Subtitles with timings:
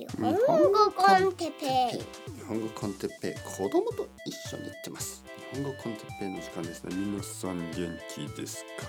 [0.00, 0.32] 日本
[0.72, 2.00] 語コンテッペイ。
[2.32, 3.34] 日本語コンテッペイ。
[3.34, 5.22] 子供と一緒に行ってます。
[5.52, 8.86] 日本語コンテッペイの時間ですね皆さん元気ですか？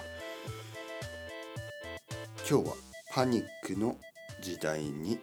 [2.49, 2.75] 今日は
[3.13, 3.97] パニックの
[4.41, 5.19] 時代に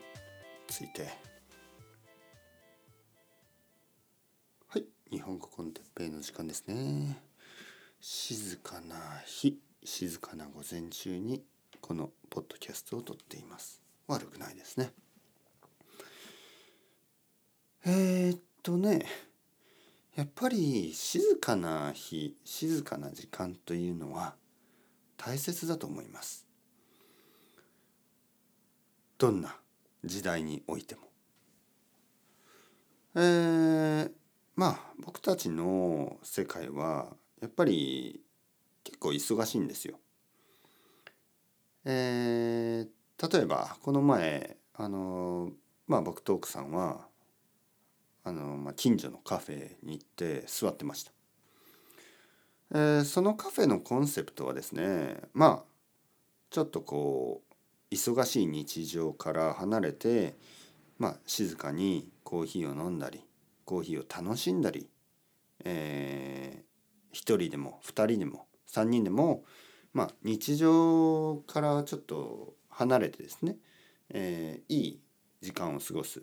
[0.67, 1.09] ついて。
[4.69, 4.85] はい。
[5.11, 7.19] 日本語コンテッペイの時間ですね。
[7.99, 11.43] 静かな日静かな午前中に
[11.81, 13.81] このポッドキャストを撮っています。
[14.07, 14.93] 悪くないですね
[17.85, 19.07] えー、っとね
[20.17, 24.35] やっぱり静かな日静かな時間というのは
[25.17, 26.47] 大切だと思います。
[29.19, 29.57] どんな
[30.05, 31.03] 時代においても。
[33.17, 34.13] えー、
[34.55, 38.21] まあ僕たちの世界はやっぱり
[38.85, 39.99] 結構忙しいんですよ。
[41.85, 45.51] えー、例えばこの前あの
[45.87, 47.08] まあ僕と奥さんは
[48.29, 51.13] あの、まあ、近所のカフェに行って座ってました、
[52.73, 55.69] えー、そのカフェのコンセプトはですねまあ
[56.51, 57.43] ちょっとこ
[57.91, 60.37] う忙しい日常から離れて
[60.99, 63.25] まあ静かにコーヒーを飲んだり
[63.65, 64.89] コーヒーを楽しんだり、
[65.65, 69.45] えー、1人でも2人でも3人でも
[69.95, 73.57] まあ、日常からちょっと離れてですね、
[74.11, 75.01] えー、いい
[75.41, 76.23] 時間を過ごす。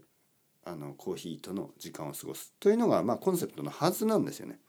[0.65, 4.59] あのコーヒーとの時間を過ごすというのが、まあ、コンセプトのはずなんですよね。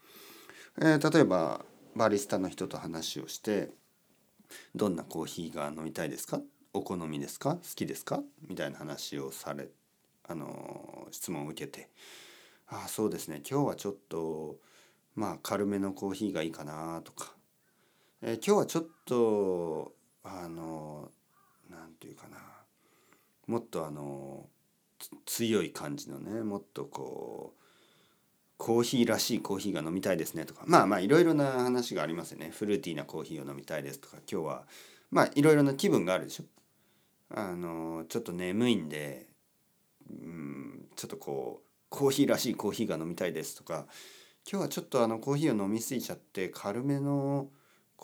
[0.79, 3.71] えー、例えばバリスタの人と話をして
[4.75, 6.39] 「どんなコーヒーが飲みたいですか?」
[6.73, 7.55] 「お好みですか？
[7.55, 9.69] 好きですか?」みたいな話をされ
[10.23, 11.89] あの質問を受けて
[12.69, 14.59] 「ああそうですね今日はちょっと
[15.15, 17.33] まあ軽めのコーヒーがいいかな」とか
[18.21, 21.11] えー、今日はちょっとあの
[21.69, 22.37] 何て言うかな
[23.47, 24.49] もっとあの
[25.25, 27.63] 強い感じのねもっとこう
[28.57, 32.51] コーヒーらしいコーヒーが飲みたいですねとかまあまあいろいろな話がありますよね。
[32.51, 34.63] フルーティーなコーヒーを飲みたいですとか今日は
[35.11, 36.43] まあいろいろな気分があるでしょ。
[37.29, 39.27] あのちょっと眠いんで
[40.09, 43.85] うんちょっとこうコーヒーらしいコーヒーが飲みたいですとか
[44.49, 47.47] 今日はちょっとあのコーヒーを飲みすぎちゃって軽めの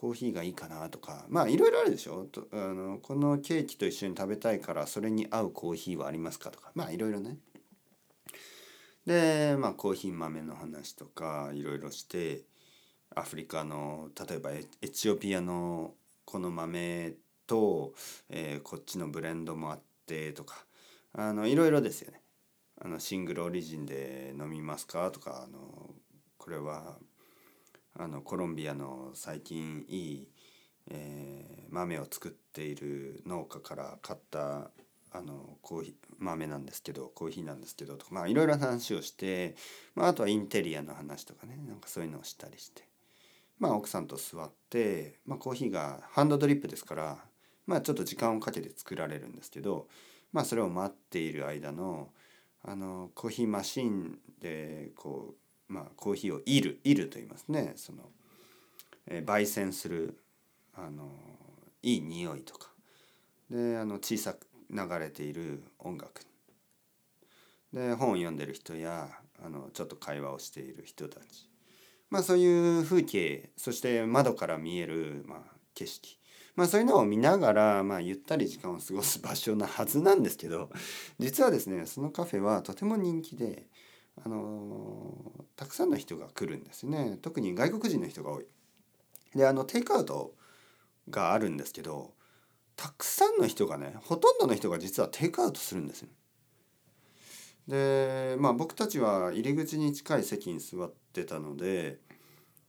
[0.04, 2.26] コーヒーがいいかなとかまあいろいろあるでしょ？
[2.26, 6.72] とあのこのケーキと一緒に食べたいからそれに合うコーヒーはありますかとか。
[6.76, 7.38] まあいろいろね。
[9.06, 12.42] でまあコーヒー豆の話とかいろいろして
[13.16, 15.94] アフリカの例えばエチオピアの
[16.26, 17.14] この豆
[17.48, 17.94] と、
[18.30, 20.66] えー、こっちのブレンドもあってとか
[21.14, 22.20] あのいろいろですよね。
[22.82, 25.10] あのシングルオリジンで飲みますか？
[25.12, 25.60] とかあの
[26.38, 26.98] これは
[27.96, 30.28] あのコロンビアの最近いい、
[30.90, 34.72] えー、豆を作っている農家から買った
[35.12, 39.56] あのコーヒー豆なんですけどコーヒーなんですけどとかまあいろいろ話をして、
[39.96, 42.84] まあ、あとはインテリアの話とかねなんかそういうのをしたりして。
[43.60, 47.18] まあ奥さんと座って、まあ、コーヒーがハンドドリップですから
[47.66, 49.88] まあちょっと時間をかけて作られるんですけど
[50.34, 52.10] まあそれを待っている間の
[52.66, 55.43] あのコーヒーマシンでこう
[55.74, 57.74] まあ、コーヒーをいるいると言いますね。
[57.78, 58.04] その、
[59.08, 60.20] えー、焙煎する
[60.76, 61.10] あの
[61.82, 62.70] いい匂いとか。
[63.50, 66.22] であの小さく流れている音楽。
[67.74, 69.10] で本を読んでる人や
[69.44, 71.50] あのちょっと会話をしている人たち。
[72.12, 75.40] まあそういう風景そして窓から見える、まあ、
[75.74, 76.20] 景色。
[76.56, 80.70] まあそういうのを見ながら、まあ、ゆったり時間を過ごす場所なはずなんですけど
[81.18, 83.66] 実はですねそのカフェはとても人気で
[84.24, 88.46] あのたくさんの人が来るんですね特に外国人の人が多い。
[89.36, 90.34] であのテイクアウト
[91.10, 92.14] があるんですけど
[92.76, 96.10] たくさんの人がねほとんどの人が実はテイクアウトするんですよ。
[97.68, 102.00] でまあ僕たちは入り口に近い席に座ってたので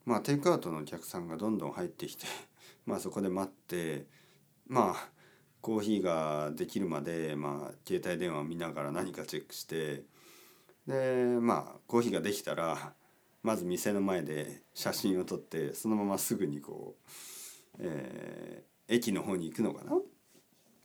[0.04, 2.26] まあテイクアウトのお客さんがどんどん入ってきて
[2.86, 4.06] まあそこで待って
[4.68, 5.08] まあ
[5.60, 10.04] コーヒーができるまでまあ携帯電話を見ながら何かチェックして
[10.86, 12.92] でまあコーヒーができたら
[13.42, 16.96] まず店の前で写真を撮ってそのまますぐにこ
[17.78, 19.92] う、えー、駅の方に行くのかな。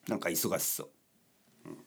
[0.07, 0.90] なんか忙しそう、
[1.66, 1.78] うん、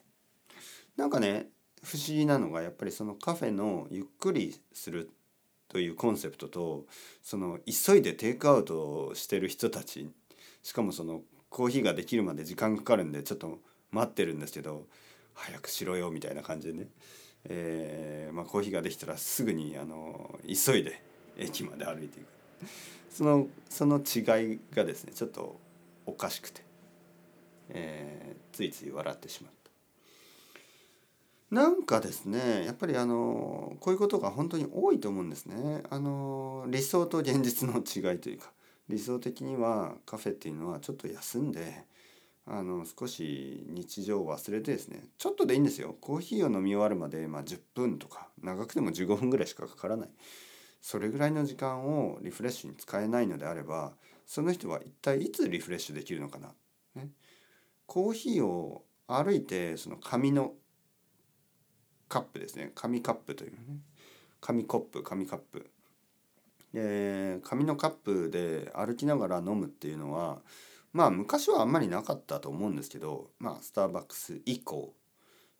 [0.96, 1.48] なんかね
[1.82, 5.10] 不思議なのがやっぱりそのカフェのゆっくりする
[5.68, 6.86] というコンセプトと
[7.22, 10.08] その急いでテイクアウトしてる人たち
[10.62, 13.58] しかもそのコーヒーができるまで時間かかるんでちょっと
[13.90, 14.86] 待ってるんですけど
[15.34, 16.88] 早くしろよみたいな感じでね。
[17.48, 21.02] えーまあ、コーヒーができたらすぐにあの急いで
[21.36, 22.26] 駅まで歩いていく
[23.10, 25.58] そのその違いがですねちょっと
[26.06, 26.62] おかしくて、
[27.70, 29.62] えー、ついつい笑ってしまった。
[31.54, 35.82] なんかですねやっぱりあのこういうことが本当に多いと思うんですね。
[35.90, 38.50] あの理想と現実の違いというか
[38.88, 41.84] 理想的にはカフェっていうのはちょっと休んで
[42.46, 45.96] あの少し日常を忘れてですねちょっとでいいんですよ。
[46.00, 50.08] コーヒーを飲み終わるまで、まあ、10分とか長くても15分ぐらいしかかからない。
[50.80, 53.92] それぐらいの時間をリフレッシュに使えないのであれば
[54.26, 56.52] その人は一体いつリフレッシュできるのかな、
[56.96, 57.08] ね、
[57.86, 60.54] コーヒーを歩いてその紙の
[62.08, 62.72] カップですね。
[62.74, 63.58] 紙カップというね。
[64.40, 65.70] 紙コップ紙カップ。
[66.74, 70.38] で紙のカップで歩きながら飲むっていうのは
[70.92, 74.94] まあ昔はあんまりなかったと思うんですけどまあスターバックス以降、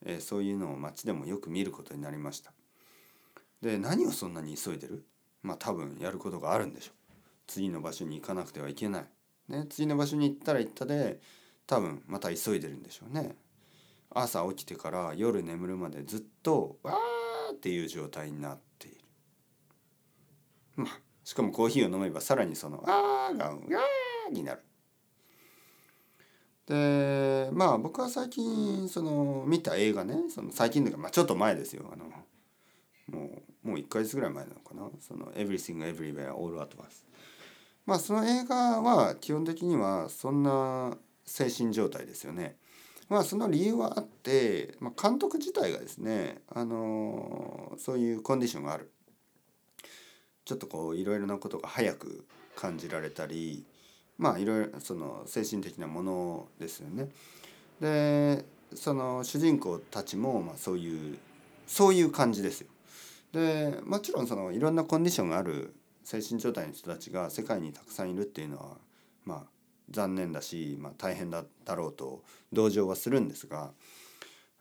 [0.04, 2.52] えー、そういうのを街でもよく見ることになりました。
[3.62, 5.04] で何をそんなに急いでる？
[5.42, 7.12] まあ多分やることがあるんでしょう。
[7.46, 9.04] 次の場所に行かなくてはいけない、
[9.48, 11.20] ね、次の場所に行ったら行ったで
[11.66, 13.36] 多分また急いでるんでしょうね。
[14.14, 19.00] 朝起きてから夜眠るまでずっとわーっていう状態になっている。
[20.76, 24.62] まあしかもコーヒーを飲めばさらにその「あー」が「わー」になる。
[26.72, 32.06] でまあ僕は最近その見た映画ねその最近というか、まあ、ちょっと前ですよあの
[33.10, 37.04] もうもう1ヶ月ぐらい前なのかな「その Everything Everywhere All at Once」
[37.84, 40.96] まあその映画は基本的にはそんな
[41.26, 42.56] 精神状態ですよね。
[43.08, 48.90] まあその理由はあって、まあ、監督自体がですね、あのそういうコンディションがある。
[50.44, 52.24] ちょっとこういろいろなことが早く
[52.56, 53.66] 感じられたり
[54.18, 57.08] まあいろいろその精神的なものですよね。
[57.80, 58.44] で
[58.74, 61.18] その主人公たちもまあそういう
[61.66, 62.68] そういう感じですよ。
[63.32, 65.74] でもちろんそのいろんなコンディションがある
[66.04, 68.76] 精神状態の人たちが世界にたくさんいるっていうのは
[69.24, 69.42] まあ
[69.90, 72.22] 残念だし、まあ、大変だだろうと
[72.52, 73.72] 同情はするんですが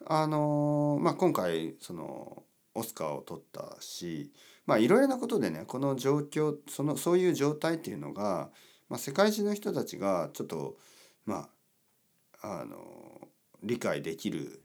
[0.07, 2.43] あのまあ、今回その
[2.73, 4.31] オスカーを取ったし
[4.65, 8.49] まあいろいろなことでねこの状況そのそういう状態っていうのが、
[8.91, 10.75] まあ、世界中の人たちがちょっと
[11.25, 11.47] ま
[12.41, 13.29] ああの
[13.63, 14.61] 理解できる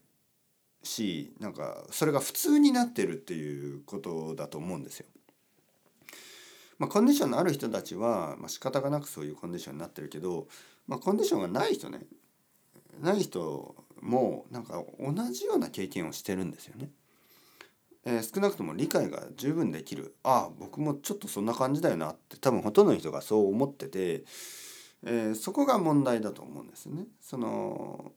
[0.83, 5.07] しなんかそれが普通になってるっていうことだと思うんですよ。
[6.79, 10.49] まあ、コンディションのある人たちは、まあ、仕方がなくそういうコンディションになってるけど、
[10.89, 12.01] まあ、コンディションがない人ね
[13.01, 16.91] ない人もなんか同じような経験をしてるんですよね。
[18.07, 24.25] えー、少なくとも理解が十分できるああ僕もちょっとそんな感じだよなって多分ほとんどの人がそう思ってて、
[25.05, 27.05] えー、そこが問題だと思うんですね。
[27.21, 28.13] その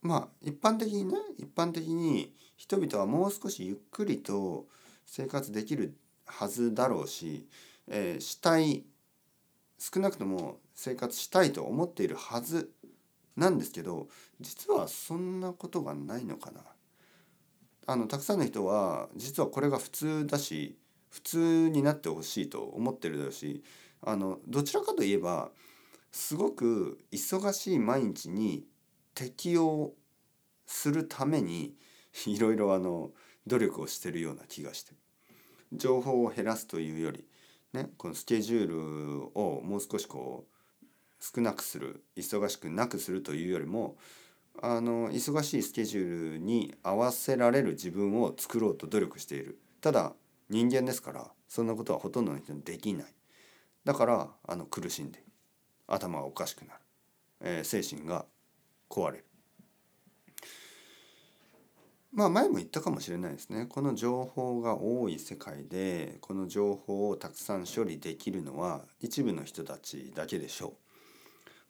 [0.00, 4.66] まあ一般的にね一般的に人々はもう少しゆっくりと
[5.04, 7.46] 生活できるはずだろうし
[7.90, 8.84] えー、したい
[9.78, 12.70] 少なくとも生活したいと思っているはず
[13.36, 14.08] なんですけど
[14.40, 16.60] 実はそんなことがないのかな。
[17.90, 20.76] あのたくさんの人は実はこれが普通だし
[21.10, 23.62] 普通になってほしいと思ってるだろうし
[24.02, 25.50] あのどちらかといえば
[26.12, 28.64] すごく忙しい毎日に
[29.14, 29.92] 適応
[30.66, 31.74] するために
[32.26, 33.10] いろいろあの
[33.46, 34.92] 努力をしてるような気がして
[35.72, 37.24] 情報を減らすというより
[37.72, 40.46] ね、このスケジュールをもう少しこ
[40.82, 40.84] う
[41.20, 43.96] 少なくする忙しくなくするというよりも
[44.62, 49.58] あの忙しいスケジュールに合わせられる自分を作ろうと努力している。
[49.80, 50.12] ただ
[50.48, 53.06] 人間ですからそんなことはほとんどの人にできない。
[53.84, 55.22] だからあの苦しんで
[55.86, 56.80] 頭がおかしくなる、
[57.40, 58.26] えー、精神が
[58.88, 59.24] 壊れる。
[62.12, 63.66] まあ前も言ったかもしれないですね。
[63.66, 70.72] この情報が多い世界でこの情報をたくさん処理できるのは一部の人たちだけでしょう。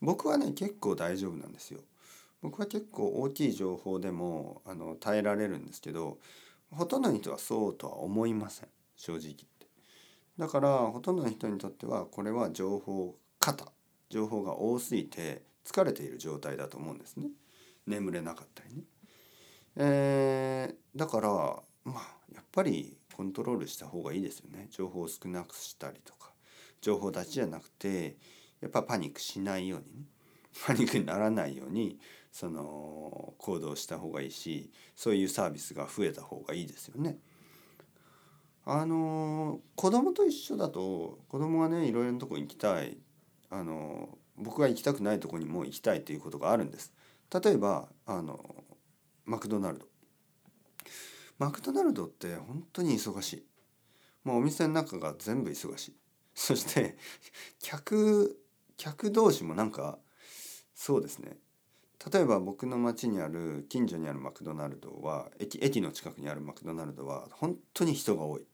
[0.00, 1.80] 僕はね結構大丈夫なんですよ。
[2.42, 6.18] 僕は結構大きい情報でもあの耐えられるんですけど
[6.70, 8.68] ほとんどの人はそうとは思いません。
[8.96, 9.66] 正直言って。
[10.38, 13.72] だからほとんどの人にとってはこれは情報過多。
[14.08, 17.28] 情報が多すぎて疲れている状態だと思うんですね。
[17.86, 18.82] 眠れなかったりね。
[19.76, 21.28] えー、だから
[21.84, 24.68] まあやっぱりコントロールした方がいいですよね。
[24.70, 26.30] 情報を少なくしたりとか。
[26.80, 28.16] 情報だけじゃなくて
[28.60, 30.06] やっぱパニックしないようにね。
[30.66, 31.98] パニックにならないように
[32.32, 37.18] その行動した方がいいしそういうサービスが増えた方がいいですよね。
[38.64, 42.98] あの子供と一緒だと子供がねいろいろなとこ行きたい。
[43.50, 46.92] あの僕が行きたくないとこにも行きたいということがあるんです。
[47.42, 48.38] 例えばあの
[49.24, 49.86] マクドナルド。
[51.38, 53.46] マクドナルドって本当に忙しい。
[54.24, 55.96] もうお店の中が全部忙しい。
[56.34, 56.96] そして
[57.58, 58.38] 客
[58.76, 59.98] 客同士もなんか
[60.74, 61.36] そうですね。
[62.12, 68.46] 例えば僕の町にある近所にあるマクドナルドは駅駅の近くにあるマクドナルドは本当に人が多い。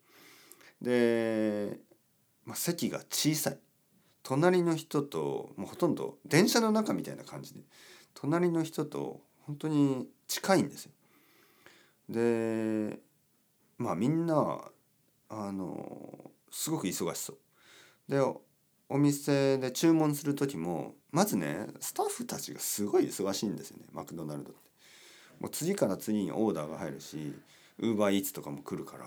[0.82, 1.78] で、
[2.44, 3.58] まあ、席が小さい
[4.22, 7.60] 隣の人ともうほとんど電車の中みたいな感じで
[8.14, 10.92] 隣の人と本当に近いんですよ。
[12.08, 12.98] で
[13.78, 14.60] まあみんな
[15.28, 17.36] あのすごく忙しそう。
[18.08, 18.20] で
[18.88, 24.60] お店で注文する時もまずねスタッフたちがすごい忙しいんですよねマクドナルドって。
[25.40, 27.34] もう次から次にオーダーが入るし
[27.78, 29.06] ウーバーイーツとかも来るから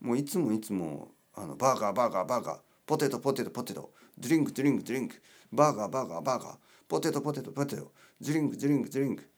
[0.00, 5.20] もういつもいつもあのバーガーバーガーバーガーポテトポテトポテトドリンクドリンクドリンク
[5.52, 6.56] バーガーバーガーバーガー
[6.88, 9.28] ポテトポテトポテトドリンクドリンクドリンク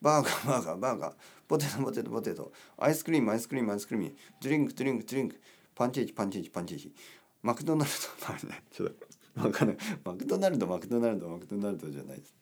[0.00, 1.14] バーガー バーガーバーガー
[1.46, 5.40] ポテトポテトポテトアイスクリームアイスクリームアイスクリームドリンクドリンクドリンク
[5.74, 6.94] パンケーキパンケーキパンケーキ
[7.42, 9.76] マクドナルドまあねちょっとわかんない。
[10.04, 12.34] マクドナルドマクドナルドマクドナルドじゃないです。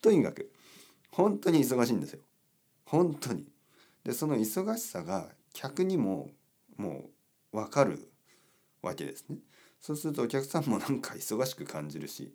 [0.00, 0.50] とにかく
[1.10, 2.20] 本当に忙しいんですよ。
[2.84, 3.44] 本当に。
[4.04, 6.30] でその忙しさが客にも
[6.76, 7.10] も
[7.52, 8.10] う分かる
[8.82, 9.38] わけですね。
[9.80, 12.32] そうするとお客さんもなんか忙しく感じるし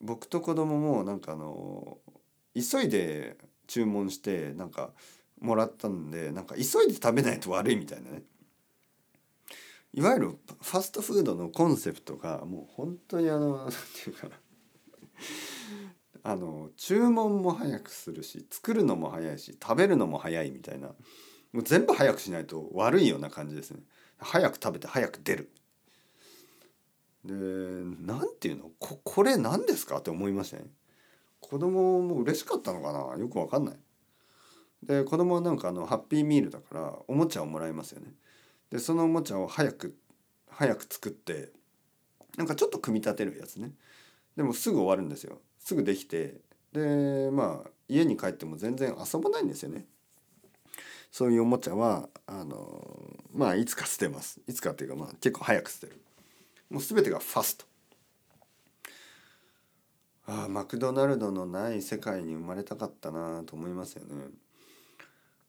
[0.00, 1.98] 僕と子供もなんかあの
[2.54, 4.90] 急いで注文してなんか
[5.40, 8.22] もらったんでなんか急いで食べないと悪いみたいなね。
[9.98, 10.28] いわゆる
[10.62, 13.76] ファストフードのコンセプトがもう本当にあの 何て
[14.06, 14.36] 言うかな。
[16.22, 20.94] あの注文も早くするし作るのも早いし食べるのも早いみたいな。
[21.52, 23.80] もう全部早くしないと悪いような感じですね。
[24.18, 25.50] 早く食べて早く出る。
[27.24, 28.70] で何ていうの？
[28.78, 30.66] ここれ何ですかって思いましたね
[31.40, 33.18] 子供も嬉しかったのかな？
[33.18, 33.76] よくわかんない。
[34.84, 38.14] で子供はなんかあのハッピーミールだからおもちゃをもらいますよね。
[38.70, 39.96] でそのおもちゃを早く
[40.50, 41.50] 早く作って
[42.36, 43.72] なんかちょっと組み立てるやつね。
[44.36, 45.40] でもすぐ終わるんですよ。
[45.58, 46.40] すぐできて
[46.72, 49.86] でまあ家に帰っても全然遊ばないんですよね。
[51.10, 54.40] そういうおもちゃはあのまあいつか捨てます。
[54.46, 56.00] いつかっていうかまあ結構早く捨てる。
[56.70, 57.64] もう全てがファスト。
[60.26, 64.26] ああマクドナルドのない世界に生まれたかったなと思いますよね。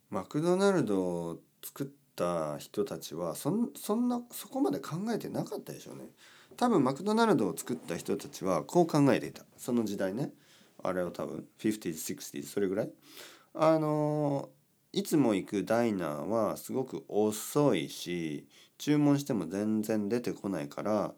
[0.09, 1.87] マクドナルドを作っ
[2.19, 6.09] た人たちはそんそんなそこまで考えてなかったでしょうね。
[6.57, 9.43] 多分マクドナルドを作った人たちはこう考えていた。
[9.57, 10.31] その時代ね。
[10.83, 12.91] あれを多分 50s 60s それぐらい。
[13.53, 14.49] あの
[14.91, 18.47] いつも行くダイナーはすごく遅いし
[18.77, 21.13] 注文しても全然出てこないから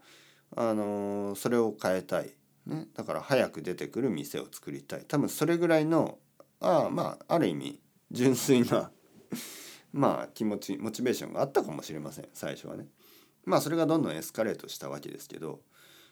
[0.55, 2.31] あのそれを変えたい、
[2.65, 5.05] ね、だから早く出てくる店を作りたい。
[5.08, 6.20] 多分それぐらいの
[6.60, 7.79] あまあある意味
[8.12, 8.91] 純粋な
[9.93, 12.88] まあ気持ちモチベーションがあったかもしれません最初はね。
[13.45, 15.62] まあそれがどんどんエスカレートしたわけですけど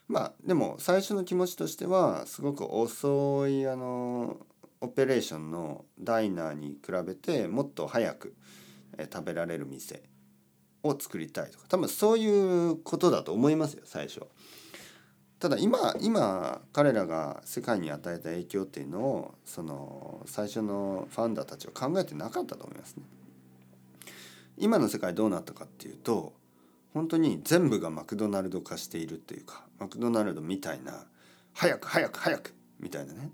[0.08, 4.38] まあでも最初の気持ちとしてはすごく遅いあの
[4.82, 8.36] オペレーションのダイナーに比べてもっと早く
[9.12, 10.04] 食べられる店
[10.84, 14.22] を作りたいとか多分そういうことだと思いますよ最初。
[15.40, 23.04] ただ今今彼らが世界に与えた影響っていうのをその最初のファンダーたちは考えてなかったと思いますね。
[24.60, 26.34] 今の世界どうなったかっていうと
[26.94, 31.06] 本当に全部がマクドナルド化しているっていうかマクドナルドみたいな
[31.54, 33.32] 早く早く早くみたいなね。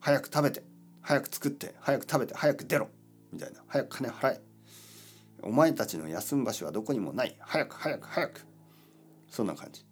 [0.00, 0.62] 早く食べて
[1.02, 2.88] 早く作って早く食べて早く出ろ
[3.32, 3.60] みたいな。
[3.68, 4.40] 早く金払え。
[5.42, 7.36] お前たちの休む場所はどこにもない。
[7.40, 8.40] 早く早く早く。
[9.28, 9.84] そんな感じ。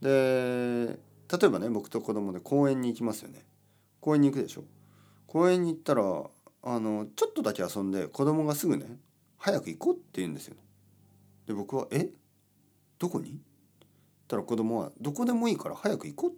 [0.00, 0.98] で
[1.30, 3.44] 例えばね僕と子供で公園に行きますよね。
[4.00, 4.64] 公園に行くでしょ。
[5.26, 6.02] 公園に行ったら
[6.62, 8.98] あのちょっとだけ遊んで子供がすぐね
[9.38, 10.56] 早く行こうって言うんですよ。
[11.46, 12.10] で僕は「え？
[12.98, 13.40] どこに?」
[14.28, 16.32] たら子供は「どこでもいいから早く行こう」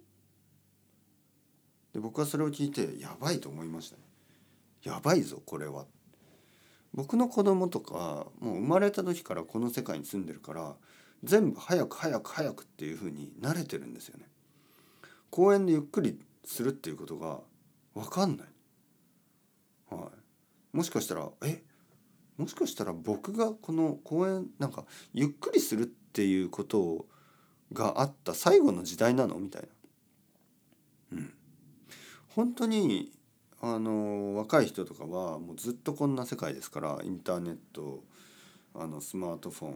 [1.93, 4.03] で僕はそれを聞いてやばいと思いましたね。
[4.83, 5.85] やばいぞこれは。
[6.93, 10.75] 僕の子供とかもう生まれた時からこの世界に住んでるから
[11.23, 14.29] 全部早く早く早くっていう風に慣れてるんですよね。
[15.29, 17.41] 公園でゆっくりするっていうことが
[17.93, 18.47] 分かんない。
[19.89, 20.11] は
[20.73, 20.77] い。
[20.77, 21.63] もしかしたらえ？
[22.41, 27.05] もしかしたら僕がこの公園なんかゆっくりするっていうこと
[27.71, 29.67] があった最後の時代なのみたいな
[31.19, 31.33] うん
[32.29, 33.11] 本当に
[33.61, 38.03] あの若い人とかはもうずっとこんな世界ですからインターネット
[38.73, 39.75] あのスマートフォン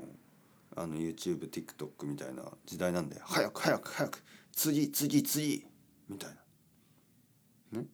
[0.75, 5.67] あの YouTubeTikTok みたいな時代なんで早く早く早く次次次
[6.09, 6.29] みたい
[7.71, 7.81] な。
[7.81, 7.85] ね。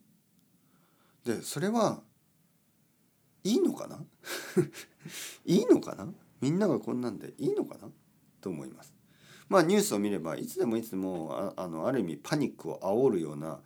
[1.26, 2.00] でそれは
[3.44, 4.04] いいのかな？
[5.44, 6.12] いいのかな？
[6.40, 7.88] みんながこんなんでいいのかな？
[8.40, 8.92] と思います。
[9.48, 13.60] まあニュースを見ればいつでもいつでもああのある意味パニックを煽るような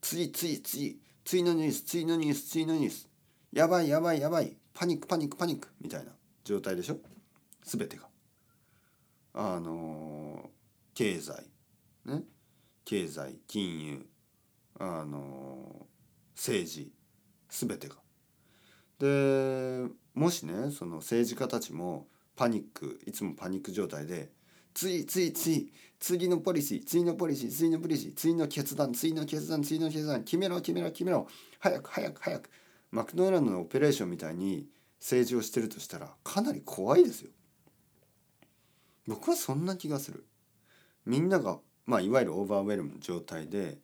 [0.00, 3.08] 次次次次のニュース次のニュース次のニュース
[3.52, 6.12] やばいやばいやばいパニックパニックパニックみたいな
[6.44, 6.98] 状態でしょ？
[7.64, 8.08] 全てが。
[9.34, 10.50] あの
[10.94, 11.46] 経済
[12.06, 12.24] ね？
[12.84, 14.06] 経済金融
[14.80, 15.86] あの
[16.34, 16.92] 政治
[17.48, 17.96] 全てが。
[18.98, 24.30] でもしねその政治家たちもパニックいつもパニック状態で
[24.74, 31.26] 次次次次のポリシー次のポリシー次のポリシー次の決断次の決断次の決断決めろ決めろ決めろ
[31.58, 32.50] 早く早く早く
[32.90, 34.66] マクドナルドのオペレーションみたいに
[35.00, 37.30] 政治をしてるとしたらかなり怖いですよ。
[39.06, 40.26] 僕はそんな気がする。
[41.06, 43.78] みんなが、まあ、いわゆるオーバーウェルムの状態で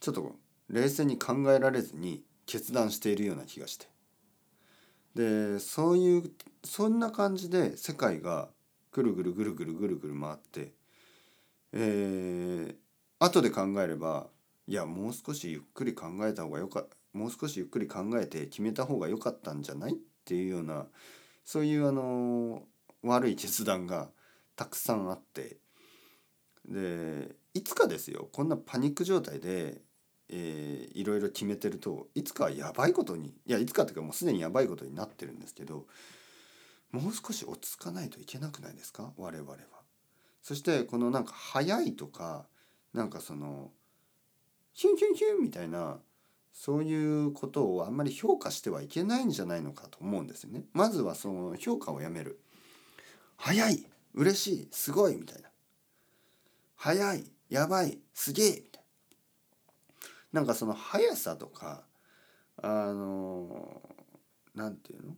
[0.00, 0.36] ちょっと
[0.68, 3.86] 冷静に考えられずに決断しているような気がして
[5.14, 6.30] でそういう
[6.64, 8.48] そんな感じで世界が
[8.92, 10.72] ぐるぐるぐるぐるぐるぐる回って
[11.72, 12.74] えー、
[13.18, 14.26] 後で考えれば
[14.66, 20.86] いやもう少しゆっくり考えた方がよかもう少しゆっくり考えて決めた方が良かったんじゃないっていうような
[21.44, 22.62] そういうあの
[23.02, 24.08] 悪い決断が
[24.56, 25.56] たくさんあって
[26.68, 29.80] でいつかですよこんなパニック状態で、
[30.32, 35.86] えー、いろいろ決めてるといつかはやばいことにいやいつかっていうかもうすでにやばいことになってるんですけど
[36.92, 39.12] もう少し落ち着かないといけなくないですか？
[39.16, 39.56] 我々は。
[40.42, 42.46] そしてこのなんか速いとか
[42.94, 43.70] なんかその
[44.72, 45.98] ヒュンヒュンヒュンみたいな
[46.52, 50.62] そういうことをあんまり評価してはいけないんじゃないのかと思うんですよね。
[50.72, 52.40] まずはその評価をやめる。
[53.36, 55.48] 早い嬉しいすごいみたいな。
[56.76, 58.62] 早いやばいすげえ
[60.32, 60.42] な。
[60.42, 61.84] んかその速さとか
[62.62, 63.82] あの
[64.54, 65.16] なんていうの？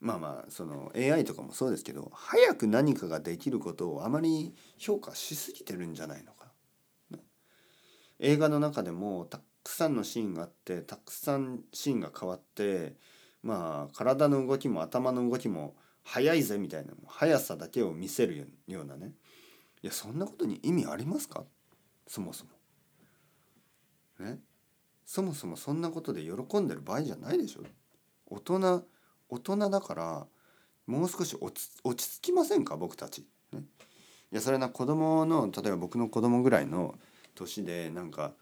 [0.00, 6.50] まあまあその AI とかもそうですけど早く何かができることをあまり評価しすぎてるんじゃないのか。
[8.18, 12.94] 映画の中でもたくさんのシーンがあってたくさんシーンが変わって
[13.42, 19.12] まあ体の動きも頭の動きも速いぜみたいな速さだけを見せるようなね
[19.82, 21.44] いやそんなことに意味ありますか？
[22.06, 22.50] そもそも。
[24.22, 24.38] ね。
[25.04, 27.62] そもそもそんなことで喜んでる場合じゃないでしょ。
[28.26, 28.84] 大人
[29.28, 30.26] 大人だから
[30.86, 31.54] もう少し落
[31.96, 32.76] ち着きませんか？
[32.76, 33.26] 僕たち。
[33.52, 33.60] ね、
[34.32, 36.94] いやそれな子供の例えば僕の子供ぐらいの
[37.34, 38.32] 年でなんか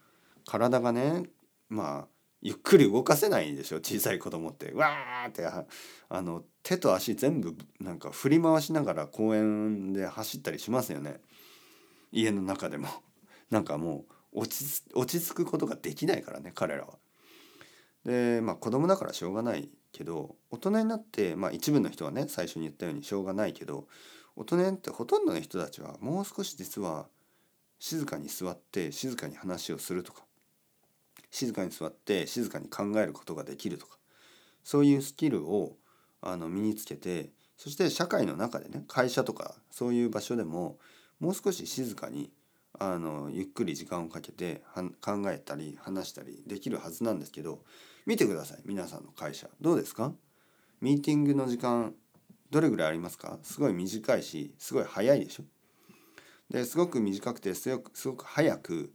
[0.45, 1.23] 体がね
[1.67, 2.07] まあ
[2.41, 3.77] ゆっくり動かせないでしょ？
[3.77, 4.71] 小さい子供って。
[4.73, 11.19] わーってあの手と足全部なんか振り回しながら公園で走ったりしますよね。
[12.11, 12.87] 家の中でも。
[13.49, 16.97] なんかもう落ち着くことができないからね彼らは。
[18.05, 23.87] でまあ子供だからしょうがないけど大人になってまあ一部の人はね最初に言ったようにしょうがないけど
[24.35, 27.07] 大人になってほとんどの人たちはもう少し実は
[27.79, 30.23] 静かに座って静かに話をするとか
[31.29, 33.97] 静かに座って静かに考えることができるとか
[34.63, 35.77] そういうスキルを
[36.21, 40.77] あの身につけてそして社会の中でね会社とかそういう場所でも
[41.19, 42.31] もう少し静かに
[42.83, 44.63] あのゆっくり時間をかけて
[45.01, 47.59] 考えたり話したりできるはずなんですけど
[48.07, 49.47] 見てください皆さんの会社。
[49.61, 50.13] どうですか？
[50.81, 51.93] ミーティングの時間
[52.49, 53.37] どれぐらいありますか？
[53.43, 55.43] すごい短いしすごい早いでしょ？
[56.49, 57.81] ですごく短くてすご
[58.15, 58.91] く早く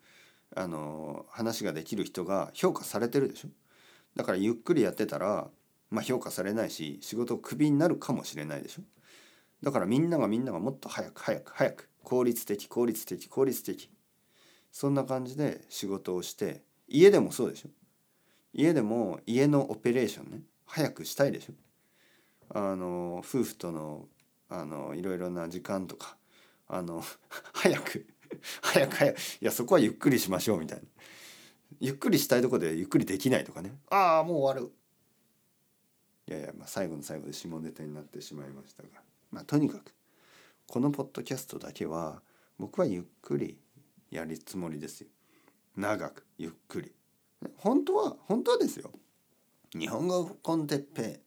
[0.56, 3.50] あの話ができる人が評価されてるでしょ？
[4.16, 5.46] だからゆっくりやってたら、
[5.90, 8.82] まあ、評価されないし仕事をクビになるかもしれないでしょ？
[9.62, 13.90] だからみんながみんながもっと早く早く早く効率的効率的効率的。
[14.70, 17.68] そんな感じで仕事をして家でもそうでしょ？
[18.52, 21.54] 家でも家のオペレーションね早くしたいでしょ？
[22.50, 24.06] あの夫婦との
[24.48, 26.16] あのいろいろな時間とか
[26.68, 27.02] あの
[27.52, 28.06] 早く
[28.62, 30.84] 早く早くいやそこはゆっくりしましょうみたいな。
[31.80, 33.74] ゆっくりしたいとこでゆっくりできないとかね。
[33.90, 34.72] ああもう終わる。
[36.28, 38.88] いやいや、まあ、最後の最後で下ネタになってしまいましたが。
[39.32, 39.92] まあとにかく
[40.68, 42.22] このポッドキャストだけは
[42.58, 43.58] 僕はゆっくり
[44.10, 45.08] やるつもりですよ。
[45.76, 46.92] 長くゆっくり。
[47.56, 48.90] 本当は本当はですよ。
[49.78, 51.20] 日本語コンテッペ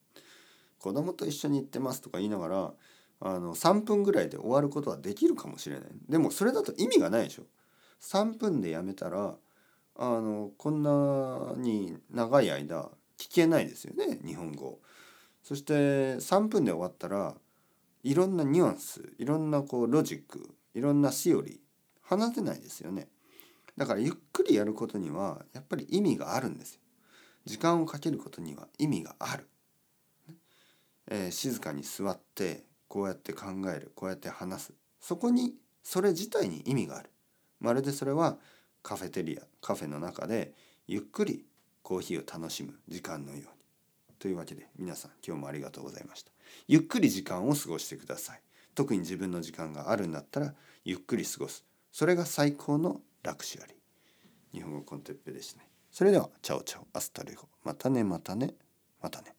[0.80, 2.74] 子供と一緒に行ってますとか言いながら
[3.22, 5.90] あの3分ぐらいで終わることはできるかもしれない。
[6.10, 7.44] でもそれだと意味がないでしょ。
[8.02, 9.36] 3分でやめたら
[9.96, 14.80] あのこんなに長い間聞けないですよね日本語。
[15.44, 15.74] そして
[16.16, 17.36] 3分で終わったら
[18.04, 21.58] いろんなニュアンスいろんなこうロジックいろんなシオリー
[22.02, 23.08] 話せないですよね
[23.80, 26.82] だからゆっくりやることにはやっぱり意味があるんですよ。
[27.46, 29.48] 時間をかけることには意味がある。
[31.10, 37.10] えー、静かに座ってこうやって考えるこうやって話すそこにそれ自体に意味がある。
[37.62, 38.38] まるでそれは
[38.84, 40.54] カフェテリアカフェの中で
[40.86, 41.46] ゆっくり
[41.82, 43.46] コーヒーを楽しむ時間のように
[44.20, 46.32] というわけで皆さん今日もありがとうございました
[46.68, 48.42] ゆっくり時間を過ごしてください。
[48.76, 50.54] 特に自分の時間があるんだったら
[50.86, 51.66] ゆっくり過ごす。
[51.92, 55.70] それが最高の luxury 日本語 con Teppei でしたね。
[55.92, 57.48] それでは Chao chao。Hasta luego。
[57.64, 58.54] またねまたね
[59.02, 59.39] またね。